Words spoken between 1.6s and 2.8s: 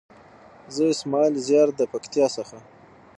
د پکتيا څخه.